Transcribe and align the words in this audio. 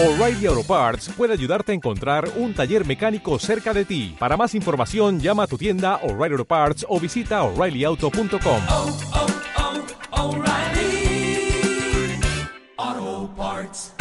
O'Reilly 0.00 0.46
Auto 0.46 0.62
Parts 0.62 1.10
puede 1.16 1.32
ayudarte 1.32 1.72
a 1.72 1.74
encontrar 1.74 2.30
un 2.36 2.54
taller 2.54 2.86
mecánico 2.86 3.36
cerca 3.40 3.74
de 3.74 3.84
ti. 3.84 4.14
Para 4.16 4.36
más 4.36 4.54
información, 4.54 5.18
llama 5.18 5.42
a 5.42 5.46
tu 5.48 5.58
tienda 5.58 5.96
O'Reilly 6.04 6.34
Auto 6.34 6.44
Parts 6.44 6.86
o 6.88 7.00
visita 7.00 7.42
oreillyauto.com. 7.42 8.62
oh, 8.68 8.96
oh, 12.78 13.30
Parts. 13.36 13.92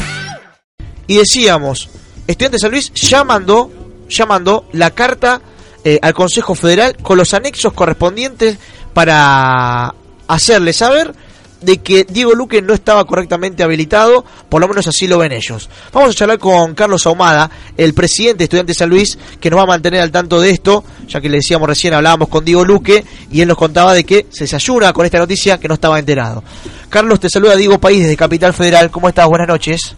Y 1.07 1.18
decíamos, 1.18 1.90
Estudiantes 2.28 2.62
de 2.62 2.66
San 2.66 2.72
Luis 2.72 2.94
ya 2.94 3.24
mandó, 3.24 3.72
ya 4.08 4.28
mandó 4.28 4.66
la 4.74 4.92
carta 4.92 5.42
eh, 5.84 5.98
al 6.00 6.14
Consejo 6.14 6.54
Federal 6.54 6.96
con 6.98 7.18
los 7.18 7.34
anexos 7.34 7.74
correspondientes 7.74 8.60
para 8.94 9.96
hacerle 10.28 10.74
saber 10.74 11.16
de 11.62 11.78
que 11.78 12.03
Diego 12.03 12.33
Luque 12.33 12.62
no 12.62 12.73
estaba 12.73 13.05
correctamente 13.05 13.63
habilitado, 13.63 14.23
por 14.49 14.62
lo 14.62 14.67
menos 14.67 14.87
así 14.87 15.08
lo 15.08 15.17
ven 15.17 15.31
ellos. 15.31 15.69
Vamos 15.94 16.12
a 16.12 16.13
charlar 16.13 16.40
con 16.40 16.76
Carlos 16.76 17.05
Ahumada, 17.05 17.49
el 17.76 17.94
presidente 17.94 18.40
de 18.40 18.44
Estudiantes 18.45 18.76
de 18.76 18.80
San 18.80 18.90
Luis, 18.90 19.18
que 19.40 19.49
nos 19.49 19.59
va 19.59 19.63
a 19.63 19.68
mantener 19.68 20.02
al 20.02 20.12
tanto 20.12 20.40
de 20.40 20.52
esto, 20.52 20.84
ya 21.08 21.22
que 21.22 21.30
le 21.30 21.38
decíamos 21.38 21.68
recién, 21.68 21.94
hablábamos 21.94 22.30
con 22.30 22.46
Diego 22.46 22.63
Luque, 22.63 23.04
y 23.32 23.41
él 23.41 23.48
nos 23.48 23.58
contaba 23.58 23.94
de 23.94 24.04
que 24.04 24.27
se 24.30 24.44
desayuna 24.44 24.94
con 24.94 25.05
esta 25.05 25.20
noticia 25.20 25.59
que 25.59 25.68
no 25.68 25.76
estaba 25.76 25.99
enterado. 25.99 26.44
Carlos, 26.90 27.20
te 27.20 27.30
saluda 27.30 27.55
Diego 27.55 27.80
País 27.80 28.02
desde 28.02 28.16
Capital 28.16 28.54
Federal, 28.54 28.91
¿cómo 28.91 29.10
estás? 29.10 29.27
Buenas 29.27 29.48
noches. 29.48 29.96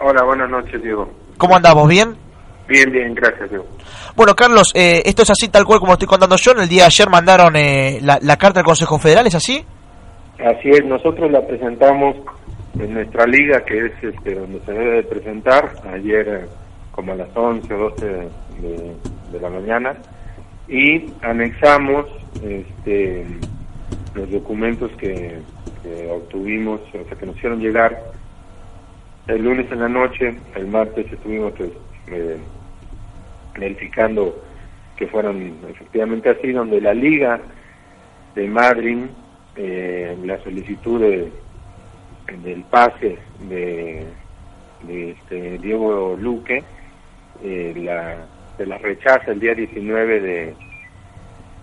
Hola, 0.00 0.22
buenas 0.24 0.48
noches, 0.48 0.82
Diego. 0.82 1.12
¿Cómo 1.36 1.56
andamos? 1.56 1.88
¿Bien? 1.88 2.16
Bien, 2.68 2.90
bien, 2.90 3.14
gracias, 3.14 3.50
Diego. 3.50 3.66
Bueno, 4.14 4.34
Carlos, 4.36 4.70
eh, 4.74 5.02
esto 5.04 5.22
es 5.22 5.30
así 5.30 5.48
tal 5.48 5.64
cual 5.64 5.80
como 5.80 5.94
estoy 5.94 6.06
contando 6.08 6.36
yo. 6.36 6.52
En 6.52 6.60
el 6.60 6.68
día 6.68 6.82
de 6.82 6.86
ayer 6.86 7.10
mandaron 7.10 7.56
eh, 7.56 7.98
la, 8.02 8.18
la 8.22 8.36
carta 8.36 8.60
al 8.60 8.66
Consejo 8.66 8.98
Federal, 8.98 9.26
¿es 9.26 9.34
así? 9.34 9.64
Así 10.44 10.70
es, 10.70 10.84
nosotros 10.86 11.30
la 11.30 11.46
presentamos 11.46 12.16
en 12.78 12.94
nuestra 12.94 13.26
liga, 13.26 13.62
que 13.64 13.86
es 13.86 13.92
este, 14.02 14.34
donde 14.34 14.60
se 14.60 14.72
debe 14.72 14.96
de 14.96 15.02
presentar, 15.02 15.70
ayer 15.92 16.28
eh, 16.28 16.46
como 16.92 17.12
a 17.12 17.16
las 17.16 17.28
11 17.36 17.74
o 17.74 17.78
12 17.90 18.06
de, 18.06 19.40
la 19.40 19.50
mañana, 19.50 19.96
y 20.66 21.12
anexamos 21.20 22.06
este, 22.42 23.26
los 24.14 24.30
documentos 24.30 24.90
que, 24.92 25.38
que 25.82 26.10
obtuvimos, 26.10 26.80
o 26.88 27.04
sea, 27.06 27.18
que 27.18 27.26
nos 27.26 27.36
hicieron 27.36 27.60
llegar 27.60 28.02
el 29.26 29.44
lunes 29.44 29.70
en 29.70 29.80
la 29.80 29.88
noche, 29.88 30.34
el 30.56 30.66
martes 30.68 31.12
estuvimos 31.12 31.52
pues, 31.56 31.70
eh, 32.08 32.38
verificando 33.58 34.42
que 34.96 35.06
fueron 35.06 35.54
efectivamente 35.68 36.30
así, 36.30 36.52
donde 36.52 36.80
la 36.80 36.94
liga 36.94 37.40
de 38.34 38.48
Madrid, 38.48 39.04
eh, 39.56 40.16
la 40.24 40.42
solicitud 40.42 41.00
de, 41.00 41.32
del 42.42 42.62
pase 42.64 43.18
de, 43.48 44.06
este 44.88 45.58
Diego 45.58 46.16
Luque, 46.18 46.64
eh, 47.42 47.74
la, 47.76 48.26
se 48.56 48.66
la 48.66 48.78
rechaza 48.78 49.32
el 49.32 49.40
día 49.40 49.54
19 49.54 50.20
de, 50.20 50.54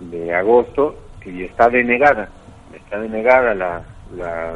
de 0.02 0.34
agosto 0.34 0.96
y 1.26 1.44
está 1.44 1.70
denegada, 1.70 2.30
está 2.74 3.00
denegada 3.00 3.54
la, 3.54 3.84
la, 4.16 4.56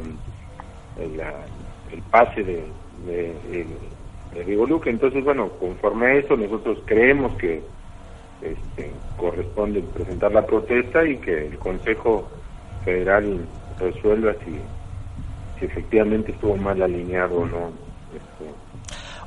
el 1.91 2.01
pase 2.09 2.43
de, 2.43 2.63
de 4.33 4.43
Diego 4.45 4.65
Luque. 4.65 4.89
Entonces, 4.89 5.23
bueno, 5.23 5.49
conforme 5.59 6.07
a 6.07 6.13
eso, 6.15 6.37
nosotros 6.37 6.79
creemos 6.85 7.35
que 7.37 7.61
este, 8.41 8.91
corresponde 9.17 9.81
presentar 9.81 10.31
la 10.31 10.45
protesta 10.45 11.05
y 11.05 11.17
que 11.17 11.47
el 11.47 11.57
Consejo 11.57 12.29
Federal 12.83 13.45
resuelva 13.79 14.33
si, 14.45 14.51
si 15.59 15.65
efectivamente 15.65 16.31
estuvo 16.31 16.55
mal 16.57 16.81
alineado 16.81 17.39
o 17.41 17.45
no. 17.45 17.67
Este, 18.13 18.51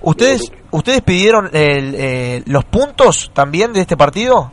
¿Ustedes 0.02 0.52
ustedes 0.70 1.00
pidieron 1.02 1.46
el, 1.52 1.94
eh, 1.94 2.42
los 2.46 2.64
puntos 2.64 3.30
también 3.32 3.72
de 3.72 3.80
este 3.80 3.96
partido? 3.96 4.50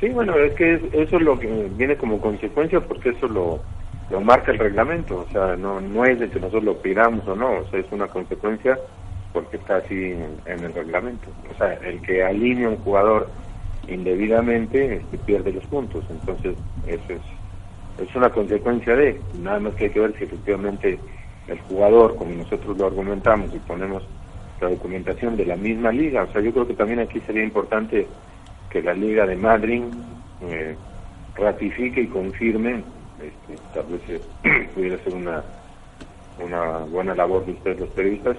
Sí, 0.00 0.08
bueno, 0.08 0.36
es 0.36 0.52
que 0.54 0.74
es- 0.74 0.82
eso 0.94 1.16
es 1.16 1.22
lo 1.22 1.38
que 1.38 1.46
viene 1.76 1.96
como 1.96 2.20
consecuencia 2.20 2.80
porque 2.80 3.10
eso 3.10 3.26
lo, 3.28 3.60
lo 4.10 4.20
marca 4.20 4.52
el 4.52 4.58
reglamento, 4.58 5.24
o 5.28 5.32
sea, 5.32 5.56
no, 5.56 5.80
no 5.80 6.04
es 6.04 6.18
de 6.20 6.28
que 6.28 6.38
nosotros 6.40 6.64
lo 6.64 6.76
pidamos 6.82 7.26
o 7.26 7.34
no, 7.36 7.58
o 7.60 7.64
sea, 7.70 7.80
es 7.80 7.86
una 7.90 8.06
consecuencia 8.08 8.78
porque 9.32 9.56
está 9.56 9.76
así 9.76 9.94
en, 9.94 10.36
en 10.46 10.64
el 10.64 10.74
reglamento. 10.74 11.28
O 11.52 11.56
sea, 11.56 11.72
el 11.74 12.00
que 12.02 12.22
alinea 12.22 12.68
un 12.68 12.76
jugador 12.78 13.28
indebidamente 13.88 14.96
este, 14.96 15.18
pierde 15.18 15.52
los 15.52 15.64
puntos, 15.66 16.04
entonces 16.10 16.54
eso 16.86 17.02
es, 17.12 17.20
es 17.98 18.14
una 18.14 18.30
consecuencia 18.30 18.96
de, 18.96 19.20
nada 19.38 19.60
más 19.60 19.74
que 19.74 19.84
hay 19.84 19.90
que 19.90 20.00
ver 20.00 20.14
si 20.16 20.24
efectivamente 20.24 20.98
el 21.48 21.58
jugador, 21.60 22.16
como 22.16 22.34
nosotros 22.34 22.76
lo 22.78 22.86
argumentamos 22.86 23.54
y 23.54 23.58
ponemos 23.58 24.02
la 24.60 24.70
documentación 24.70 25.36
de 25.36 25.46
la 25.46 25.56
misma 25.56 25.90
liga, 25.90 26.22
o 26.22 26.32
sea, 26.32 26.40
yo 26.40 26.52
creo 26.52 26.66
que 26.66 26.74
también 26.74 27.00
aquí 27.00 27.20
sería 27.20 27.42
importante 27.42 28.06
que 28.70 28.82
la 28.82 28.94
Liga 28.94 29.26
de 29.26 29.36
Madrid 29.36 29.82
eh, 30.42 30.76
ratifique 31.34 32.02
y 32.02 32.06
confirme, 32.06 32.82
este, 33.20 33.62
tal 33.74 33.86
vez 33.86 34.00
eh, 34.08 34.68
pudiera 34.74 34.98
ser 35.02 35.14
una, 35.14 35.42
una 36.38 36.78
buena 36.90 37.14
labor 37.14 37.44
de 37.44 37.52
ustedes 37.52 37.80
los 37.80 37.88
periodistas, 37.90 38.36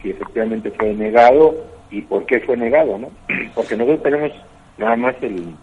si 0.00 0.10
efectivamente 0.10 0.70
fue 0.70 0.94
negado 0.94 1.54
y 1.90 2.02
por 2.02 2.24
qué 2.26 2.40
fue 2.40 2.56
negado, 2.56 2.98
¿no? 2.98 3.10
Porque 3.54 3.76
nosotros 3.76 4.02
tenemos 4.02 4.32
nada 4.78 4.96
más 4.96 5.14
el, 5.22 5.54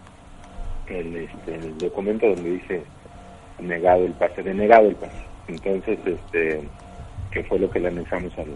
el, 0.88 1.16
este, 1.16 1.54
el 1.54 1.78
documento 1.78 2.26
donde 2.26 2.50
dice 2.50 2.82
negado 3.58 4.04
el 4.04 4.12
pase, 4.12 4.42
denegado 4.42 4.88
el 4.88 4.96
pase. 4.96 5.24
Entonces, 5.48 5.98
este, 6.04 6.68
que 7.30 7.44
fue 7.44 7.58
lo 7.58 7.70
que 7.70 7.80
le 7.80 7.88
anexamos 7.88 8.32
al, 8.38 8.54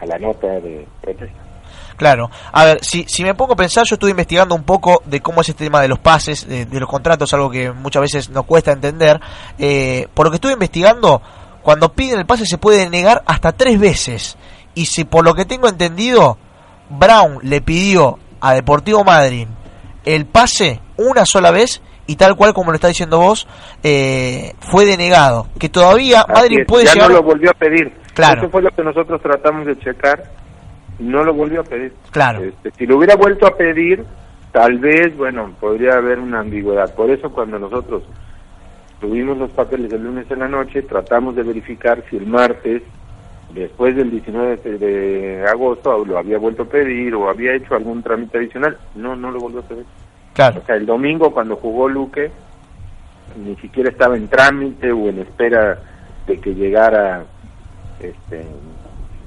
a 0.00 0.06
la 0.06 0.18
nota 0.18 0.48
de 0.60 0.86
protesta. 1.00 1.42
Claro. 1.96 2.30
A 2.52 2.64
ver, 2.64 2.78
si, 2.82 3.04
si 3.08 3.22
me 3.22 3.34
pongo 3.34 3.52
a 3.52 3.56
pensar, 3.56 3.84
yo 3.88 3.94
estuve 3.94 4.10
investigando 4.10 4.54
un 4.54 4.64
poco 4.64 5.02
de 5.04 5.20
cómo 5.20 5.40
es 5.40 5.48
este 5.48 5.64
tema 5.64 5.80
de 5.80 5.88
los 5.88 5.98
pases, 5.98 6.46
de, 6.46 6.66
los 6.80 6.88
contratos, 6.88 7.32
algo 7.34 7.50
que 7.50 7.70
muchas 7.72 8.02
veces 8.02 8.30
nos 8.30 8.44
cuesta 8.44 8.72
entender. 8.72 9.20
Eh, 9.58 10.08
por 10.12 10.26
lo 10.26 10.30
que 10.30 10.36
estuve 10.36 10.52
investigando, 10.52 11.22
cuando 11.62 11.92
piden 11.92 12.18
el 12.18 12.26
pase 12.26 12.46
se 12.46 12.58
puede 12.58 12.90
negar 12.90 13.22
hasta 13.26 13.52
tres 13.52 13.78
veces. 13.78 14.36
Y 14.74 14.86
si 14.86 15.04
por 15.04 15.24
lo 15.24 15.34
que 15.34 15.44
tengo 15.44 15.68
entendido, 15.68 16.36
Brown 16.90 17.38
le 17.42 17.60
pidió 17.60 18.18
a 18.40 18.54
Deportivo 18.54 19.04
Madrid 19.04 19.46
el 20.04 20.26
pase 20.26 20.80
una 20.96 21.24
sola 21.24 21.50
vez 21.50 21.82
y 22.06 22.16
tal 22.16 22.36
cual 22.36 22.52
como 22.52 22.70
lo 22.70 22.76
está 22.76 22.88
diciendo 22.88 23.18
vos, 23.18 23.46
eh, 23.82 24.52
fue 24.60 24.84
denegado. 24.84 25.46
Que 25.58 25.68
todavía 25.68 26.20
Así 26.20 26.32
Madrid 26.32 26.58
es, 26.60 26.66
puede 26.66 26.84
ya 26.86 26.94
llegar... 26.94 27.10
no 27.10 27.16
lo 27.16 27.22
volvió 27.22 27.50
a 27.50 27.54
pedir. 27.54 27.92
Claro. 28.14 28.42
Eso 28.42 28.50
fue 28.50 28.62
lo 28.62 28.70
que 28.70 28.82
nosotros 28.82 29.20
tratamos 29.22 29.66
de 29.66 29.78
checar. 29.78 30.22
No 30.98 31.24
lo 31.24 31.34
volvió 31.34 31.60
a 31.60 31.64
pedir. 31.64 31.92
Claro. 32.10 32.44
Este, 32.44 32.70
si 32.72 32.86
lo 32.86 32.98
hubiera 32.98 33.16
vuelto 33.16 33.46
a 33.46 33.56
pedir, 33.56 34.04
tal 34.52 34.78
vez, 34.78 35.16
bueno, 35.16 35.52
podría 35.58 35.94
haber 35.94 36.18
una 36.18 36.40
ambigüedad. 36.40 36.94
Por 36.94 37.10
eso 37.10 37.30
cuando 37.30 37.58
nosotros 37.58 38.04
tuvimos 39.00 39.36
los 39.36 39.50
papeles 39.50 39.92
el 39.92 40.04
lunes 40.04 40.30
en 40.30 40.38
la 40.38 40.48
noche, 40.48 40.82
tratamos 40.82 41.34
de 41.34 41.42
verificar 41.42 42.04
si 42.08 42.16
el 42.16 42.26
martes, 42.26 42.82
después 43.54 43.94
del 43.96 44.10
19 44.10 44.56
de, 44.78 45.44
agosto, 45.48 46.04
lo 46.04 46.18
había 46.18 46.38
vuelto 46.38 46.64
a 46.64 46.66
pedir 46.66 47.14
o 47.14 47.28
había 47.28 47.54
hecho 47.54 47.74
algún 47.74 48.02
trámite 48.02 48.38
adicional. 48.38 48.76
No, 48.94 49.14
no 49.16 49.30
lo 49.30 49.38
volvió 49.38 49.60
a 49.60 49.62
pedir. 49.62 49.84
Claro. 50.34 50.60
O 50.62 50.66
sea, 50.66 50.76
el 50.76 50.86
domingo 50.86 51.32
cuando 51.32 51.56
jugó 51.56 51.88
Luque, 51.88 52.30
ni 53.36 53.54
siquiera 53.56 53.90
estaba 53.90 54.16
en 54.16 54.28
trámite 54.28 54.90
o 54.92 55.08
en 55.08 55.20
espera 55.20 55.78
de 56.26 56.38
que 56.38 56.54
llegara 56.54 57.24
este 58.00 58.44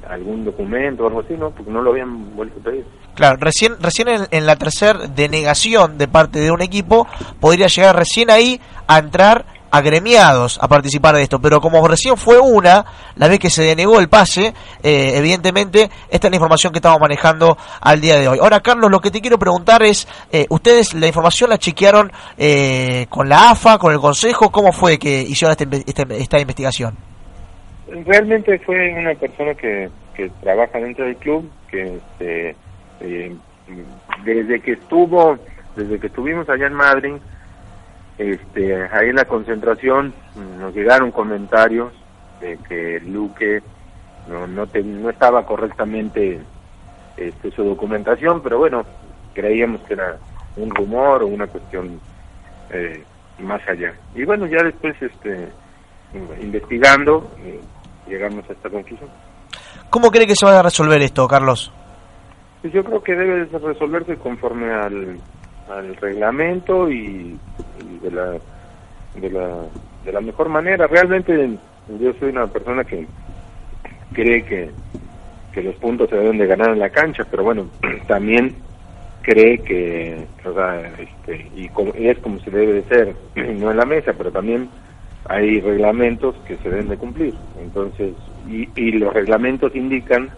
algún 0.10 0.46
documento 0.46 1.04
o 1.04 1.08
algo 1.08 1.20
así, 1.20 1.36
¿no? 1.38 1.52
Porque 1.52 1.72
no 1.72 1.82
lo 1.82 1.92
habían 1.92 2.36
vuelto 2.36 2.60
a 2.60 2.64
pedir. 2.64 2.86
Claro, 3.14 3.38
recién, 3.42 3.74
recién 3.82 4.08
en, 4.08 4.22
en 4.32 4.46
la 4.46 4.56
tercera 4.56 5.08
denegación 5.08 5.98
de 5.98 6.08
parte 6.08 6.40
de 6.40 6.52
un 6.52 6.62
equipo 6.62 7.08
podría 7.42 7.68
llegar 7.68 7.96
recién 7.96 8.30
ahí 8.30 8.62
a 8.88 9.00
entrar 9.00 9.46
agremiados 9.72 10.60
a 10.62 10.68
participar 10.68 11.16
de 11.16 11.24
esto, 11.24 11.40
pero 11.40 11.60
como 11.60 11.88
recién 11.88 12.18
fue 12.18 12.40
una, 12.40 12.86
la 13.16 13.28
vez 13.28 13.40
que 13.40 13.50
se 13.50 13.64
denegó 13.64 14.00
el 14.00 14.10
pase, 14.10 14.54
eh, 14.84 15.14
evidentemente 15.16 15.90
esta 16.10 16.28
es 16.28 16.32
la 16.32 16.36
información 16.36 16.74
que 16.74 16.80
estamos 16.80 17.00
manejando 17.00 17.58
al 17.82 18.02
día 18.02 18.18
de 18.20 18.28
hoy. 18.28 18.40
Ahora, 18.42 18.60
Carlos, 18.62 18.90
lo 18.92 19.00
que 19.00 19.12
te 19.12 19.22
quiero 19.22 19.38
preguntar 19.38 19.84
es, 19.84 20.08
eh, 20.32 20.46
¿ustedes 20.50 20.94
la 20.94 21.08
información 21.08 21.50
la 21.50 21.58
chequearon 21.58 22.12
eh, 22.38 23.06
con 23.10 23.28
la 23.30 23.52
AFA, 23.52 23.78
con 23.78 23.94
el 23.94 24.00
Consejo? 24.00 24.52
¿Cómo 24.52 24.72
fue 24.72 24.98
que 24.98 25.22
hicieron 25.22 25.52
esta, 25.52 25.66
inve- 25.66 25.84
esta, 25.86 26.04
esta 26.16 26.40
investigación? 26.40 26.96
Realmente 28.06 28.60
fue 28.60 28.94
una 29.00 29.14
persona 29.16 29.54
que, 29.54 29.90
que 30.16 30.30
trabaja 30.42 30.78
dentro 30.80 31.06
del 31.06 31.16
club, 31.18 31.50
que 31.70 31.96
este, 31.96 32.56
eh, 33.00 33.36
desde 34.26 34.60
que 34.62 34.74
estuvo, 34.74 35.38
desde 35.76 36.00
que 36.00 36.08
estuvimos 36.08 36.50
allá 36.50 36.68
en 36.68 36.74
Madrid, 36.74 37.14
este, 38.18 38.84
ahí 38.92 39.10
en 39.10 39.16
la 39.16 39.26
concentración 39.26 40.14
nos 40.60 40.74
llegaron 40.76 41.12
comentarios 41.12 41.92
de 42.42 42.58
que 42.68 43.00
Luque 43.02 43.62
no 44.30 44.46
no, 44.48 44.68
te- 44.68 44.84
no 44.84 45.10
estaba 45.10 45.46
correctamente 45.46 46.40
este, 47.16 47.52
su 47.52 47.64
documentación, 47.64 48.42
pero 48.42 48.58
bueno, 48.60 48.84
creíamos 49.34 49.82
que 49.82 49.94
era 49.94 50.18
un 50.56 50.70
rumor 50.74 51.24
o 51.24 51.28
una 51.28 51.48
cuestión 51.48 52.00
eh, 52.72 53.04
más 53.40 53.62
allá. 53.68 53.94
Y 54.16 54.24
bueno, 54.26 54.46
ya 54.48 54.64
después 54.64 54.96
este 55.02 55.48
investigando 56.42 57.30
eh, 57.40 57.60
llegamos 58.08 58.50
a 58.50 58.54
esta 58.54 58.70
conclusión. 58.70 59.10
¿Cómo 59.90 60.12
cree 60.12 60.28
que 60.28 60.36
se 60.36 60.46
va 60.46 60.60
a 60.60 60.64
resolver 60.64 61.02
esto, 61.02 61.28
Carlos? 61.28 61.72
Pues 62.62 62.74
yo 62.74 62.84
creo 62.84 63.02
que 63.04 63.16
debe 63.16 63.46
de 63.46 63.60
resolverse 63.60 64.16
conforme 64.18 64.72
al, 64.74 65.18
al 65.70 65.96
reglamento 65.98 66.90
y, 66.90 67.38
de, 68.02 68.12
la, 68.12 68.32
de, 69.16 69.30
la, 69.30 69.58
de 70.06 70.12
la 70.12 70.22
mejor 70.22 70.50
manera. 70.50 70.88
Realmente 70.88 71.58
yo 72.00 72.14
soy 72.20 72.30
una 72.30 72.48
persona 72.48 72.84
que 72.84 73.06
cree 74.14 74.44
que, 74.44 74.72
que 75.54 75.64
los 75.64 75.76
puntos 75.76 76.10
se 76.10 76.18
deben 76.18 76.38
de 76.38 76.48
ganar 76.48 76.70
en 76.70 76.80
la 76.80 76.90
cancha, 76.90 77.26
pero 77.30 77.44
bueno, 77.44 77.68
también 78.08 78.56
cree 79.22 79.58
que, 79.60 80.26
o 80.46 80.54
sea, 80.54 80.92
este, 80.98 81.50
y, 81.56 81.68
como- 81.70 81.94
es 81.96 82.18
como 82.20 82.40
se 82.40 82.52
debe 82.52 82.74
de 82.74 82.84
ser, 82.84 83.16
no 83.36 83.72
en 83.72 83.78
la 83.78 83.86
mesa, 83.86 84.14
pero 84.18 84.32
también 84.32 84.70
hay 85.30 85.60
reglamentos 85.60 86.36
que 86.48 86.56
se 86.58 86.70
deben 86.70 86.88
de 86.90 86.98
cumplir. 86.98 87.34
Entonces, 87.62 88.14
y, 88.50 88.70
y 88.76 88.92
los 88.94 89.14
reglamentos 89.14 89.76
indican 89.76 90.30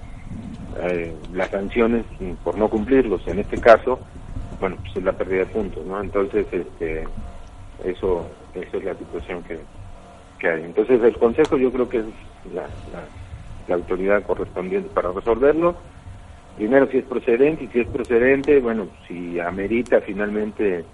eh, 0.81 1.13
las 1.33 1.51
sanciones 1.51 2.05
por 2.43 2.57
no 2.57 2.69
cumplirlos. 2.69 3.27
En 3.27 3.39
este 3.39 3.59
caso, 3.59 3.99
bueno, 4.59 4.77
pues 4.81 4.95
es 4.95 5.03
la 5.03 5.13
pérdida 5.13 5.39
de 5.39 5.45
puntos, 5.47 5.85
¿no? 5.85 6.01
Entonces, 6.01 6.45
este, 6.51 7.07
eso, 7.83 8.29
eso 8.53 8.77
es 8.77 8.83
la 8.83 8.95
situación 8.95 9.43
que, 9.43 9.59
que 10.39 10.49
hay. 10.49 10.63
Entonces, 10.63 11.01
el 11.01 11.17
Consejo 11.17 11.57
yo 11.57 11.71
creo 11.71 11.89
que 11.89 11.99
es 11.99 12.05
la, 12.53 12.69
la, 12.91 13.07
la 13.67 13.75
autoridad 13.75 14.23
correspondiente 14.23 14.89
para 14.89 15.11
resolverlo. 15.11 15.77
Primero, 16.55 16.87
si 16.91 16.97
es 16.97 17.05
procedente, 17.05 17.63
y 17.63 17.67
si 17.69 17.79
es 17.79 17.87
procedente, 17.87 18.59
bueno, 18.59 18.89
si 19.07 19.39
amerita 19.39 20.01
finalmente 20.01 20.85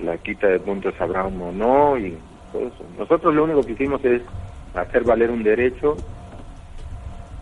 la 0.00 0.18
quita 0.18 0.48
de 0.48 0.60
puntos 0.60 0.94
a 1.00 1.06
Brown 1.06 1.40
o 1.40 1.52
no, 1.52 1.98
y 1.98 2.18
eso. 2.52 2.84
Nosotros 2.98 3.34
lo 3.34 3.44
único 3.44 3.64
que 3.64 3.72
hicimos 3.72 4.04
es 4.04 4.22
hacer 4.74 5.04
valer 5.04 5.30
un 5.30 5.42
derecho 5.42 5.96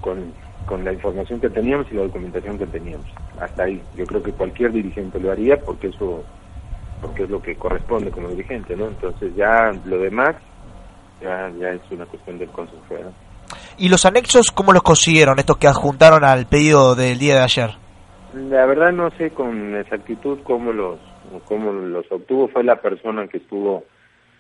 con, 0.01 0.33
con 0.67 0.85
la 0.85 0.93
información 0.93 1.41
que 1.41 1.49
teníamos 1.49 1.87
y 1.91 1.95
la 1.95 2.03
documentación 2.03 2.59
que 2.59 2.67
teníamos. 2.67 3.07
Hasta 3.41 3.65
ahí. 3.65 3.81
Yo 3.97 4.05
creo 4.07 4.23
que 4.23 4.33
cualquier 4.33 4.73
dirigente 4.73 5.19
lo 5.21 5.33
haría 5.33 5.57
porque 5.59 5.89
eso 5.89 6.25
porque 7.01 7.25
es 7.25 7.31
lo 7.31 7.43
que 7.43 7.55
corresponde 7.57 8.11
como 8.11 8.29
dirigente, 8.29 8.75
¿no? 8.75 8.89
Entonces 8.89 9.35
ya 9.37 9.71
lo 9.85 9.99
demás 9.99 10.35
ya, 11.21 11.51
ya 11.59 11.71
es 11.71 11.81
una 11.91 12.07
cuestión 12.07 12.39
del 12.39 12.49
Consejo 12.49 12.83
Federal. 12.89 13.13
¿Y 13.79 13.89
los 13.89 14.05
anexos 14.07 14.51
cómo 14.51 14.73
los 14.73 14.83
consiguieron, 14.83 15.39
estos 15.39 15.59
que 15.59 15.67
adjuntaron 15.67 16.25
al 16.25 16.47
pedido 16.47 16.95
del 16.95 17.19
día 17.19 17.37
de 17.37 17.43
ayer? 17.43 17.71
La 18.35 18.67
verdad 18.67 18.93
no 18.93 19.11
sé 19.13 19.31
con 19.31 19.77
exactitud 19.77 20.41
cómo 20.43 20.73
los 20.73 20.99
cómo 21.45 21.73
los 21.73 22.11
obtuvo. 22.11 22.49
Fue 22.49 22.65
la 22.65 22.77
persona 22.77 23.27
que 23.29 23.39
estuvo 23.39 23.85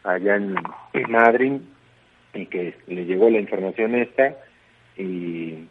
allá 0.05 0.37
en, 0.37 0.55
en 0.93 1.11
Madrid 1.11 1.52
y 2.34 2.46
que 2.46 2.76
le 2.87 3.05
llegó 3.05 3.31
la 3.31 3.38
información 3.38 3.94
esta 3.94 4.34
y 4.96 5.67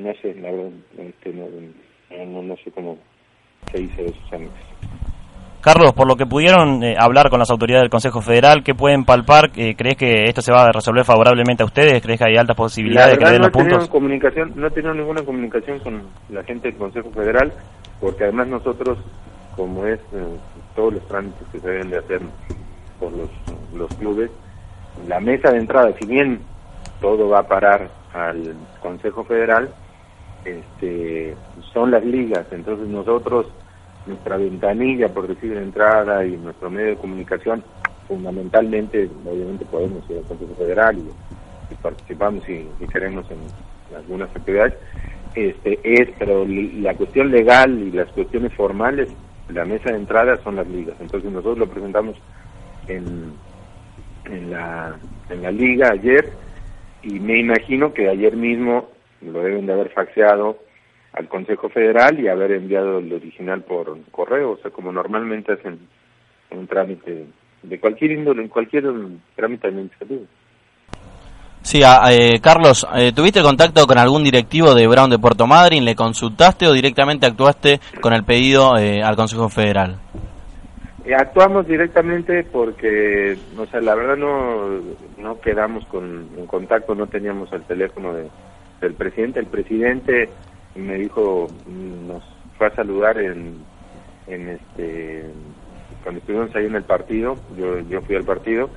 no 0.00 0.12
sé, 0.20 0.34
la 0.34 0.50
verdad, 0.50 0.70
este, 0.98 1.32
no, 1.32 1.46
no, 2.26 2.42
no 2.42 2.56
sé 2.56 2.70
cómo 2.72 2.98
se 3.70 3.82
hizo 3.82 4.02
esos 4.02 4.32
anexos. 4.32 4.58
Carlos, 5.60 5.92
por 5.92 6.08
lo 6.08 6.16
que 6.16 6.24
pudieron 6.24 6.82
eh, 6.82 6.96
hablar 6.98 7.28
con 7.28 7.38
las 7.38 7.50
autoridades 7.50 7.82
del 7.82 7.90
Consejo 7.90 8.22
Federal, 8.22 8.62
¿qué 8.64 8.74
pueden 8.74 9.04
palpar? 9.04 9.50
Eh, 9.56 9.74
¿Crees 9.76 9.96
que 9.96 10.24
esto 10.24 10.40
se 10.40 10.52
va 10.52 10.64
a 10.64 10.72
resolver 10.72 11.04
favorablemente 11.04 11.62
a 11.62 11.66
ustedes? 11.66 12.00
¿Crees 12.02 12.18
que 12.18 12.24
hay 12.28 12.36
altas 12.38 12.56
La 12.56 12.62
posibilidades 12.64 13.18
de 13.18 13.18
que 13.18 13.30
den 13.30 13.42
no 13.42 13.48
los 13.48 13.50
puntos? 13.50 13.88
comunicación, 13.90 14.52
no 14.56 14.68
he 14.68 14.70
tenido 14.70 14.94
ninguna 14.94 15.22
comunicación 15.22 15.78
con 15.80 16.02
la 16.30 16.42
gente 16.44 16.68
del 16.68 16.78
Consejo 16.78 17.10
Federal, 17.10 17.52
porque 18.00 18.24
además 18.24 18.48
nosotros, 18.48 18.98
como 19.54 19.84
es 19.84 20.00
eh, 20.14 20.38
todos 20.74 20.94
los 20.94 21.06
trámites 21.08 21.46
que 21.52 21.60
se 21.60 21.68
deben 21.68 21.90
de 21.90 21.98
hacer 21.98 22.22
por 22.98 23.12
los, 23.12 23.28
los 23.74 23.94
clubes, 23.96 24.30
la 25.06 25.20
mesa 25.20 25.50
de 25.52 25.58
entrada, 25.58 25.92
si 26.00 26.06
bien 26.06 26.40
todo 27.02 27.28
va 27.28 27.40
a 27.40 27.48
parar 27.48 27.90
al 28.14 28.54
Consejo 28.80 29.24
Federal, 29.24 29.68
este, 30.44 31.34
son 31.72 31.90
las 31.90 32.04
ligas, 32.04 32.46
entonces 32.50 32.88
nosotros, 32.88 33.46
nuestra 34.06 34.36
ventanilla, 34.36 35.12
por 35.12 35.28
decir, 35.28 35.54
de 35.54 35.62
entrada 35.62 36.24
y 36.24 36.36
nuestro 36.36 36.70
medio 36.70 36.90
de 36.90 36.96
comunicación, 36.96 37.62
fundamentalmente, 38.08 39.08
obviamente 39.24 39.64
podemos 39.66 40.08
ir 40.10 40.18
al 40.18 40.24
Consejo 40.24 40.54
Federal 40.56 40.98
y, 40.98 41.74
participamos 41.82 42.46
y, 42.48 42.66
y 42.80 42.86
queremos 42.88 43.24
en 43.30 43.38
algunas 43.96 44.28
actividades, 44.34 44.74
este, 45.34 45.78
es, 45.84 46.08
pero 46.18 46.44
la 46.46 46.94
cuestión 46.94 47.30
legal 47.30 47.78
y 47.78 47.92
las 47.92 48.08
cuestiones 48.08 48.52
formales, 48.54 49.08
la 49.48 49.64
mesa 49.64 49.90
de 49.90 49.98
entrada 49.98 50.36
son 50.42 50.56
las 50.56 50.66
ligas, 50.68 50.96
entonces 51.00 51.30
nosotros 51.30 51.58
lo 51.58 51.68
presentamos 51.68 52.16
en, 52.88 53.32
en 54.24 54.50
la, 54.50 54.96
en 55.28 55.42
la 55.42 55.50
liga 55.50 55.90
ayer 55.90 56.32
y 57.02 57.20
me 57.20 57.38
imagino 57.38 57.92
que 57.92 58.08
ayer 58.08 58.36
mismo 58.36 58.88
lo 59.22 59.42
deben 59.42 59.66
de 59.66 59.72
haber 59.72 59.90
faxeado 59.90 60.58
al 61.12 61.28
Consejo 61.28 61.68
Federal 61.68 62.18
y 62.20 62.28
haber 62.28 62.52
enviado 62.52 62.98
el 62.98 63.12
original 63.12 63.62
por 63.62 63.98
correo, 64.10 64.52
o 64.52 64.56
sea, 64.58 64.70
como 64.70 64.92
normalmente 64.92 65.52
hacen 65.52 65.78
un 66.50 66.66
trámite 66.66 67.26
de 67.62 67.80
cualquier 67.80 68.12
índole, 68.12 68.42
en 68.42 68.48
cualquier 68.48 68.84
trámite 69.36 69.68
administrativo. 69.68 70.22
Sí, 71.62 71.82
a- 71.82 72.10
eh, 72.12 72.40
Carlos, 72.40 72.86
eh, 72.96 73.12
¿tuviste 73.14 73.42
contacto 73.42 73.86
con 73.86 73.98
algún 73.98 74.24
directivo 74.24 74.74
de 74.74 74.86
Brown 74.86 75.10
de 75.10 75.18
Puerto 75.18 75.46
Madryn? 75.46 75.84
¿Le 75.84 75.94
consultaste 75.94 76.66
o 76.66 76.72
directamente 76.72 77.26
actuaste 77.26 77.80
con 78.00 78.14
el 78.14 78.24
pedido 78.24 78.78
eh, 78.78 79.02
al 79.02 79.14
Consejo 79.14 79.48
Federal? 79.50 79.96
Eh, 81.04 81.14
actuamos 81.14 81.66
directamente 81.66 82.44
porque, 82.44 83.36
o 83.58 83.66
sea, 83.66 83.80
la 83.80 83.94
verdad 83.94 84.16
no, 84.16 84.68
no 85.18 85.40
quedamos 85.40 85.84
con, 85.86 86.28
en 86.36 86.46
contacto, 86.46 86.94
no 86.94 87.06
teníamos 87.08 87.52
el 87.52 87.62
teléfono 87.64 88.14
de, 88.14 88.28
del 88.80 88.94
presidente. 88.94 89.40
El 89.40 89.46
presidente 89.46 90.28
me 90.74 90.94
dijo, 90.94 91.46
nos 91.66 92.22
fue 92.56 92.66
a 92.68 92.74
saludar 92.74 93.18
en, 93.18 93.64
en 94.26 94.48
este, 94.50 95.24
cuando 96.02 96.20
estuvimos 96.20 96.54
ahí 96.54 96.66
en 96.66 96.76
el 96.76 96.84
partido, 96.84 97.36
yo, 97.56 97.78
yo 97.80 98.00
fui 98.02 98.16
al 98.16 98.24
partido 98.24 98.70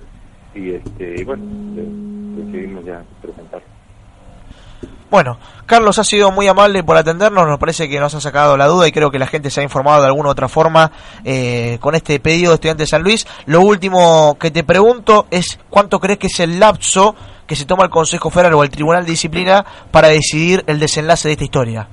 y 0.55 0.71
este, 0.71 1.23
bueno, 1.25 1.43
de- 1.75 2.43
decidimos 2.43 2.85
ya 2.85 3.03
presentar. 3.21 3.61
Bueno, 5.09 5.37
Carlos 5.67 5.99
ha 5.99 6.03
sido 6.03 6.31
muy 6.31 6.47
amable 6.47 6.83
por 6.83 6.97
atendernos, 6.97 7.47
nos 7.47 7.59
parece 7.59 7.87
que 7.87 7.99
nos 7.99 8.15
ha 8.15 8.19
sacado 8.21 8.57
la 8.57 8.65
duda 8.65 8.87
y 8.87 8.91
creo 8.91 9.11
que 9.11 9.19
la 9.19 9.27
gente 9.27 9.51
se 9.51 9.59
ha 9.61 9.63
informado 9.63 10.01
de 10.01 10.07
alguna 10.07 10.29
u 10.29 10.31
otra 10.31 10.47
forma 10.47 10.91
eh, 11.23 11.77
con 11.81 11.93
este 11.93 12.19
pedido 12.19 12.49
de 12.49 12.55
estudiante 12.55 12.83
de 12.83 12.87
San 12.87 13.03
Luis. 13.03 13.27
Lo 13.45 13.61
último 13.61 14.35
que 14.39 14.49
te 14.49 14.63
pregunto 14.63 15.27
es 15.29 15.59
cuánto 15.69 15.99
crees 15.99 16.17
que 16.17 16.27
es 16.27 16.39
el 16.39 16.59
lapso 16.59 17.15
que 17.53 17.57
se 17.57 17.65
toma 17.65 17.83
el 17.83 17.91
Consejo 17.91 18.31
Federal 18.31 18.55
o 18.55 18.63
el 18.63 18.71
Tribunal 18.71 19.05
de 19.05 19.11
Disciplina 19.11 19.63
para 19.91 20.07
decidir 20.07 20.63
el 20.65 20.79
desenlace 20.79 21.27
de 21.27 21.33
esta 21.33 21.43
historia. 21.43 21.87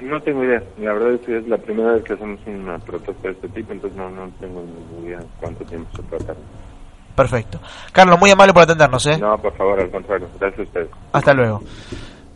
No 0.00 0.18
tengo 0.22 0.42
idea, 0.42 0.62
la 0.78 0.94
verdad 0.94 1.12
es 1.12 1.20
que 1.20 1.36
es 1.36 1.46
la 1.48 1.58
primera 1.58 1.92
vez 1.92 2.02
que 2.02 2.14
hacemos 2.14 2.40
una 2.46 2.78
protesta 2.78 3.28
de 3.28 3.34
este 3.34 3.48
tipo, 3.48 3.74
entonces 3.74 3.94
no, 3.94 4.08
no 4.08 4.30
tengo 4.40 4.64
ni 4.96 5.08
idea 5.08 5.18
cuánto 5.38 5.66
tiempo 5.66 5.90
se 5.94 6.02
trata. 6.04 6.34
Perfecto. 7.14 7.60
Carlos, 7.92 8.18
muy 8.18 8.30
amable 8.30 8.54
por 8.54 8.62
atendernos, 8.62 9.04
¿eh? 9.04 9.18
No, 9.18 9.36
por 9.36 9.54
favor, 9.54 9.80
al 9.80 9.90
contrario, 9.90 10.28
gracias 10.40 10.60
a 10.60 10.62
ustedes. 10.62 10.88
Hasta 11.12 11.34
luego. 11.34 11.62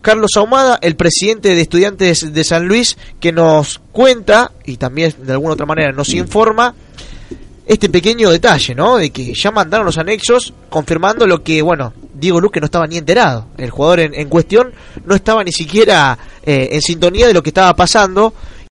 Carlos 0.02 0.33
Ahumada, 0.37 0.78
el 0.83 0.97
presidente 0.97 1.54
de 1.54 1.62
estudiantes 1.62 2.35
de 2.35 2.45
San 2.45 2.68
Luis, 2.68 2.99
que 3.18 3.33
nos 3.33 3.78
cuenta 3.90 4.52
y 4.66 4.76
también 4.76 5.14
de 5.16 5.33
alguna 5.33 5.54
otra 5.54 5.64
manera 5.64 5.92
nos 5.92 6.12
informa 6.12 6.75
este 7.66 7.88
pequeño 7.88 8.30
detalle, 8.30 8.75
¿no? 8.75 8.96
De 8.96 9.11
que 9.11 9.35
ya 9.35 9.50
mandaron 9.50 9.87
los 9.87 9.99
anexos 9.99 10.54
confirmando 10.70 11.26
lo 11.26 11.42
que, 11.42 11.61
bueno, 11.62 11.92
Diego 12.14 12.40
Luque 12.40 12.61
no 12.61 12.66
estaba 12.66 12.87
ni 12.87 12.96
enterado. 12.96 13.49
El 13.58 13.70
jugador 13.70 14.00
en, 14.00 14.14
en 14.14 14.28
cuestión 14.28 14.73
no 15.04 15.14
estaba 15.14 15.42
ni 15.42 15.52
siquiera 15.52 16.16
eh, 16.44 16.68
en 16.73 16.80
sintonía 16.80 17.26
de 17.26 17.35
lo 17.35 17.42
que 17.42 17.50
estaba 17.50 17.75
pasando 17.75 18.32